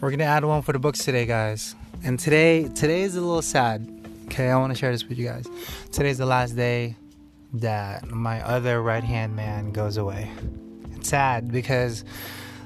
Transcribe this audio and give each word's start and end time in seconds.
We're 0.00 0.10
gonna 0.10 0.24
add 0.24 0.46
one 0.46 0.62
for 0.62 0.72
the 0.72 0.78
books 0.78 1.04
today, 1.04 1.26
guys. 1.26 1.74
And 2.02 2.18
today, 2.18 2.68
today 2.68 3.02
is 3.02 3.16
a 3.16 3.20
little 3.20 3.42
sad. 3.42 3.86
Okay, 4.24 4.48
I 4.48 4.56
want 4.56 4.72
to 4.72 4.78
share 4.78 4.92
this 4.92 5.06
with 5.06 5.18
you 5.18 5.26
guys. 5.26 5.46
Today's 5.92 6.16
the 6.16 6.24
last 6.24 6.56
day 6.56 6.96
that 7.52 8.08
my 8.08 8.40
other 8.40 8.80
right 8.80 9.04
hand 9.04 9.36
man 9.36 9.72
goes 9.72 9.98
away. 9.98 10.30
It's 10.96 11.10
sad 11.10 11.52
because 11.52 12.06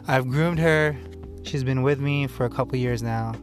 I've 0.07 0.29
groomed 0.29 0.61
her. 0.61 0.97
She's 1.43 1.65
been 1.65 1.83
with 1.83 1.99
me 1.99 2.29
for 2.29 2.47
a 2.47 2.51
couple 2.51 2.79
years 2.79 3.03
now, 3.03 3.35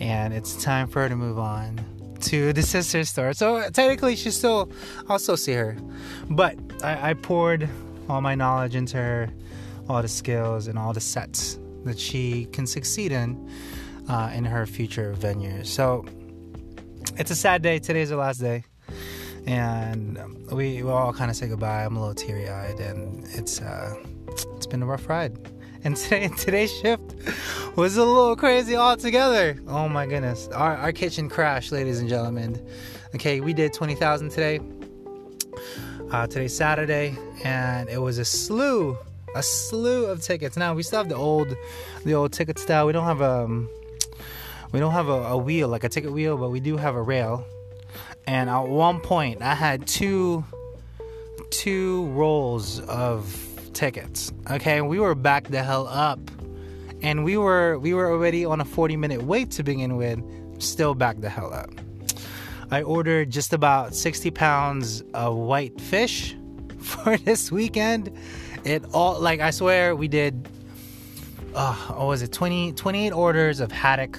and 0.00 0.32
it's 0.32 0.56
time 0.64 0.86
for 0.86 1.02
her 1.02 1.10
to 1.10 1.16
move 1.16 1.38
on 1.38 1.78
to 2.20 2.54
the 2.54 2.62
sister 2.62 3.04
store. 3.04 3.34
So 3.34 3.68
technically, 3.68 4.16
she's 4.16 4.38
still, 4.38 4.72
I'll 5.10 5.18
still 5.18 5.36
see 5.36 5.52
her, 5.52 5.76
but 6.30 6.58
I, 6.82 7.10
I 7.10 7.14
poured 7.14 7.68
all 8.08 8.22
my 8.22 8.34
knowledge 8.34 8.74
into 8.74 8.96
her, 8.96 9.28
all 9.90 10.00
the 10.00 10.08
skills 10.08 10.68
and 10.68 10.78
all 10.78 10.94
the 10.94 11.02
sets 11.02 11.59
that 11.84 11.98
she 11.98 12.46
can 12.46 12.66
succeed 12.66 13.12
in 13.12 13.50
uh, 14.08 14.30
in 14.34 14.44
her 14.44 14.66
future 14.66 15.14
venues. 15.18 15.66
So 15.66 16.04
it's 17.16 17.30
a 17.30 17.36
sad 17.36 17.62
day. 17.62 17.78
Today's 17.78 18.10
the 18.10 18.16
last 18.16 18.38
day, 18.38 18.64
and 19.46 20.18
we, 20.50 20.82
we 20.82 20.90
all 20.90 21.12
kind 21.12 21.30
of 21.30 21.36
say 21.36 21.48
goodbye. 21.48 21.84
I'm 21.84 21.96
a 21.96 22.00
little 22.00 22.14
teary 22.14 22.48
eyed, 22.48 22.80
and 22.80 23.26
it's 23.28 23.60
uh, 23.60 23.94
it's 24.56 24.66
been 24.66 24.82
a 24.82 24.86
rough 24.86 25.08
ride. 25.08 25.38
And 25.82 25.96
today 25.96 26.28
today's 26.36 26.72
shift 26.80 27.14
was 27.76 27.96
a 27.96 28.04
little 28.04 28.36
crazy 28.36 28.76
altogether. 28.76 29.58
Oh 29.68 29.88
my 29.88 30.06
goodness, 30.06 30.48
our 30.48 30.76
our 30.76 30.92
kitchen 30.92 31.28
crashed, 31.28 31.72
ladies 31.72 32.00
and 32.00 32.08
gentlemen. 32.08 32.64
Okay, 33.14 33.40
we 33.40 33.52
did 33.52 33.72
twenty 33.72 33.94
thousand 33.94 34.30
today. 34.30 34.60
Uh, 36.10 36.26
today's 36.26 36.56
Saturday, 36.56 37.16
and 37.44 37.88
it 37.88 37.98
was 37.98 38.18
a 38.18 38.24
slew, 38.24 38.98
a 39.34 39.42
slew 39.42 40.06
of 40.06 40.22
tickets. 40.22 40.56
Now 40.56 40.74
we 40.74 40.82
still 40.82 40.98
have 40.98 41.08
the 41.08 41.16
old, 41.16 41.54
the 42.04 42.14
old 42.14 42.32
ticket 42.32 42.58
style. 42.58 42.86
We 42.86 42.92
don't 42.92 43.04
have 43.04 43.20
a, 43.20 43.44
um, 43.44 43.68
we 44.72 44.80
don't 44.80 44.92
have 44.92 45.08
a, 45.08 45.22
a 45.24 45.36
wheel 45.36 45.68
like 45.68 45.84
a 45.84 45.88
ticket 45.88 46.12
wheel, 46.12 46.36
but 46.36 46.50
we 46.50 46.60
do 46.60 46.76
have 46.76 46.94
a 46.94 47.02
rail. 47.02 47.44
And 48.26 48.48
at 48.48 48.68
one 48.68 49.00
point, 49.00 49.42
I 49.42 49.54
had 49.54 49.86
two, 49.86 50.44
two 51.50 52.06
rolls 52.06 52.80
of 52.80 53.48
tickets. 53.72 54.32
Okay, 54.50 54.80
we 54.80 54.98
were 55.00 55.14
back 55.14 55.48
the 55.48 55.62
hell 55.62 55.86
up, 55.88 56.20
and 57.02 57.24
we 57.24 57.36
were 57.36 57.78
we 57.78 57.94
were 57.94 58.10
already 58.10 58.44
on 58.44 58.60
a 58.60 58.64
40 58.64 58.96
minute 58.96 59.22
wait 59.22 59.50
to 59.52 59.62
begin 59.62 59.96
with. 59.96 60.20
Still 60.58 60.94
back 60.94 61.20
the 61.20 61.28
hell 61.28 61.52
up. 61.52 61.70
I 62.70 62.82
ordered 62.82 63.30
just 63.30 63.52
about 63.52 63.94
60 63.94 64.30
pounds 64.30 65.02
of 65.14 65.34
white 65.34 65.80
fish 65.80 66.36
for 66.78 67.16
this 67.16 67.50
weekend. 67.50 68.16
It 68.64 68.84
all, 68.92 69.20
like, 69.20 69.40
I 69.40 69.50
swear 69.50 69.96
we 69.96 70.08
did, 70.08 70.48
uh, 71.54 71.74
what 71.74 72.06
was 72.06 72.22
it, 72.22 72.32
20, 72.32 72.72
28 72.72 73.12
orders 73.12 73.60
of 73.60 73.72
haddock 73.72 74.18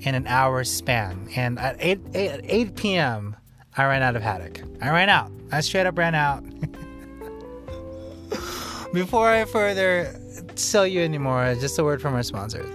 in 0.00 0.14
an 0.14 0.26
hour 0.26 0.64
span. 0.64 1.28
And 1.34 1.58
at 1.58 1.76
8, 1.78 2.00
8, 2.14 2.40
8 2.44 2.76
p.m., 2.76 3.36
I 3.76 3.84
ran 3.86 4.02
out 4.02 4.16
of 4.16 4.22
haddock. 4.22 4.62
I 4.80 4.90
ran 4.90 5.08
out. 5.08 5.32
I 5.50 5.60
straight 5.60 5.86
up 5.86 5.98
ran 5.98 6.14
out. 6.14 6.44
Before 8.92 9.28
I 9.28 9.44
further 9.46 10.14
sell 10.54 10.86
you 10.86 11.00
anymore, 11.00 11.56
just 11.58 11.78
a 11.78 11.84
word 11.84 12.00
from 12.00 12.14
our 12.14 12.22
sponsors. 12.22 12.68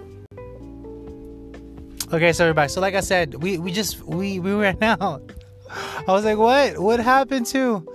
Okay, 2.12 2.34
so 2.34 2.48
we're 2.48 2.54
back. 2.54 2.72
So 2.72 2.82
like 2.82 2.96
I 2.96 3.02
said, 3.02 3.36
we, 3.36 3.60
we 3.60 3.72
just 3.72 4.02
we 4.02 4.40
we 4.40 4.52
ran 4.52 4.78
out. 4.82 5.32
I 5.70 6.12
was 6.12 6.26
like, 6.26 6.38
what? 6.38 6.80
What 6.80 7.00
happened 7.00 7.46
to 7.48 7.86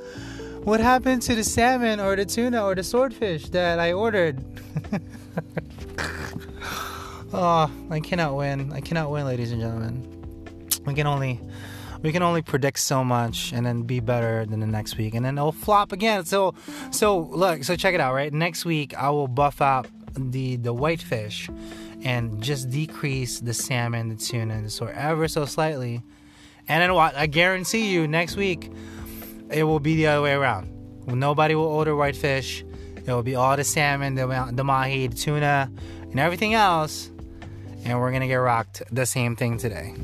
what 0.65 0.81
happened 0.81 1.20
to 1.23 1.34
the 1.34 1.45
salmon 1.45 2.01
or 2.01 2.17
the 2.17 2.25
tuna 2.25 2.65
or 2.65 2.75
the 2.75 2.83
swordfish 2.83 3.48
that 3.51 3.79
I 3.79 3.93
ordered? 3.93 4.43
oh, 7.33 7.71
I 7.91 8.01
cannot 8.01 8.34
win. 8.34 8.73
I 8.73 8.81
cannot 8.81 9.11
win, 9.11 9.27
ladies 9.27 9.53
and 9.53 9.61
gentlemen. 9.61 10.11
We 10.87 10.94
can 10.94 11.06
only 11.06 11.41
we 12.03 12.12
can 12.12 12.22
only 12.22 12.43
predict 12.43 12.78
so 12.78 13.03
much 13.03 13.53
and 13.53 13.65
then 13.65 13.83
be 13.83 14.00
better 14.00 14.44
than 14.44 14.61
the 14.61 14.66
next 14.66 14.99
week 14.99 15.15
and 15.15 15.25
then 15.25 15.38
it'll 15.38 15.53
flop 15.53 15.93
again. 15.93 16.25
So 16.25 16.55
so 16.91 17.19
look, 17.19 17.65
so 17.65 17.77
check 17.77 17.94
it 17.94 18.00
out, 18.00 18.15
right? 18.15 18.33
Next 18.33 18.65
week 18.65 18.94
I 18.94 19.11
will 19.11 19.28
buff 19.28 19.61
out 19.61 19.87
the 20.17 20.56
the 20.56 20.72
whitefish 20.72 21.50
and 22.03 22.43
just 22.43 22.71
decrease 22.71 23.41
the 23.41 23.55
salmon, 23.55 24.09
the 24.09 24.17
tuna, 24.17 24.55
and 24.55 24.67
the 24.67 24.71
sword 24.71 24.94
ever 24.94 25.28
so 25.28 25.44
slightly. 25.44 26.03
And 26.69 26.83
then 26.83 26.94
what? 26.94 27.15
I 27.15 27.27
guarantee 27.27 27.93
you, 27.93 28.09
next 28.09 28.37
week 28.37 28.71
it 29.54 29.62
will 29.62 29.81
be 29.81 29.97
the 29.97 30.09
other 30.09 30.22
way 30.22 30.32
around. 30.32 30.70
Nobody 31.06 31.54
will 31.54 31.65
order 31.65 31.94
whitefish. 31.94 32.65
It 32.97 33.06
will 33.06 33.22
be 33.22 33.37
all 33.37 33.56
the 33.56 33.65
salmon, 33.65 34.15
the, 34.15 34.50
the 34.53 34.65
mahi, 34.65 35.06
the 35.06 35.16
tuna, 35.16 35.70
and 36.03 36.19
everything 36.19 36.54
else. 36.54 37.10
And 37.84 38.00
we're 38.00 38.12
gonna 38.12 38.26
get 38.26 38.37
rocked 38.37 38.82
the 38.91 39.06
same 39.06 39.37
thing 39.37 39.59
today. 39.59 39.94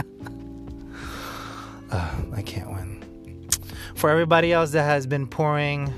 uh, 1.90 2.10
I 2.32 2.42
can't 2.42 2.70
win. 2.70 3.48
For 3.94 4.10
everybody 4.10 4.52
else 4.52 4.72
that 4.72 4.84
has 4.84 5.06
been 5.06 5.26
pouring 5.26 5.92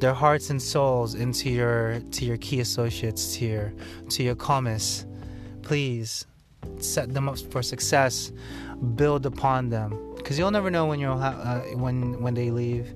their 0.00 0.12
hearts 0.12 0.50
and 0.50 0.60
souls 0.60 1.14
into 1.14 1.48
your 1.48 2.00
to 2.10 2.24
your 2.24 2.36
key 2.36 2.60
associates, 2.60 3.36
to 3.36 3.46
your 3.46 3.72
to 4.10 4.22
your 4.22 4.34
commis. 4.34 5.06
Please 5.62 6.26
set 6.78 7.14
them 7.14 7.28
up 7.28 7.38
for 7.38 7.62
success. 7.62 8.32
Build 8.96 9.24
upon 9.24 9.70
them, 9.70 10.13
because 10.24 10.38
you'll 10.38 10.50
never 10.50 10.70
know 10.70 10.86
when 10.86 10.98
you'll 10.98 11.18
ha- 11.18 11.38
uh, 11.44 11.60
when 11.76 12.20
when 12.22 12.32
they 12.32 12.50
leave, 12.50 12.92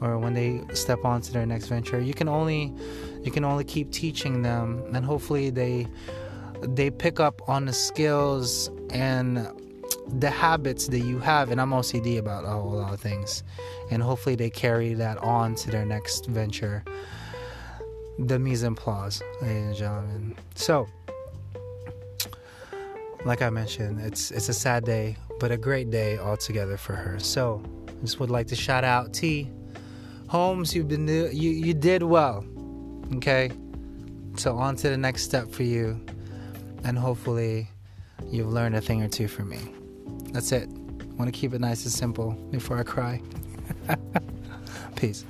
or 0.00 0.18
when 0.18 0.32
they 0.32 0.62
step 0.72 1.04
onto 1.04 1.30
their 1.30 1.44
next 1.44 1.66
venture. 1.66 2.00
You 2.00 2.14
can 2.14 2.26
only 2.26 2.72
you 3.22 3.30
can 3.30 3.44
only 3.44 3.64
keep 3.64 3.92
teaching 3.92 4.40
them, 4.40 4.82
and 4.94 5.04
hopefully 5.04 5.50
they 5.50 5.86
they 6.62 6.90
pick 6.90 7.20
up 7.20 7.46
on 7.48 7.66
the 7.66 7.72
skills 7.72 8.70
and 8.90 9.46
the 10.18 10.30
habits 10.30 10.88
that 10.88 11.00
you 11.00 11.18
have, 11.18 11.50
and 11.50 11.60
I'm 11.60 11.70
OCD 11.70 12.18
about 12.18 12.44
a 12.44 12.48
whole 12.48 12.72
lot 12.72 12.94
of 12.94 13.00
things, 13.00 13.42
and 13.90 14.02
hopefully 14.02 14.34
they 14.34 14.50
carry 14.50 14.94
that 14.94 15.18
on 15.18 15.54
to 15.56 15.70
their 15.70 15.84
next 15.84 16.26
venture. 16.26 16.82
The 18.18 18.38
mise 18.38 18.64
en 18.64 18.74
place, 18.74 19.22
ladies 19.40 19.64
and 19.64 19.76
gentlemen. 19.76 20.36
So, 20.54 20.88
like 23.24 23.42
I 23.42 23.50
mentioned, 23.50 24.00
it's 24.00 24.30
it's 24.30 24.48
a 24.48 24.54
sad 24.54 24.84
day, 24.84 25.16
but 25.38 25.50
a 25.50 25.56
great 25.56 25.90
day 25.90 26.18
altogether 26.18 26.76
for 26.76 26.94
her. 26.94 27.18
So, 27.18 27.62
I 27.88 27.92
just 28.02 28.20
would 28.20 28.30
like 28.30 28.46
to 28.48 28.56
shout 28.56 28.84
out 28.84 29.12
T 29.12 29.50
Holmes. 30.28 30.74
You've 30.74 30.88
been 30.88 31.06
you 31.08 31.50
you 31.50 31.74
did 31.74 32.02
well. 32.02 32.44
Okay, 33.16 33.50
so 34.36 34.56
on 34.56 34.76
to 34.76 34.88
the 34.88 34.96
next 34.96 35.24
step 35.24 35.50
for 35.50 35.64
you, 35.64 36.00
and 36.84 36.98
hopefully 36.98 37.68
you've 38.30 38.52
learned 38.52 38.76
a 38.76 38.80
thing 38.80 39.02
or 39.02 39.08
two 39.08 39.28
from 39.28 39.48
me. 39.48 39.58
That's 40.32 40.52
it. 40.52 40.68
I 40.68 41.14
want 41.14 41.32
to 41.32 41.38
keep 41.38 41.52
it 41.52 41.60
nice 41.60 41.84
and 41.84 41.92
simple 41.92 42.32
before 42.50 42.78
I 42.78 42.82
cry. 42.82 43.20
Peace. 44.96 45.24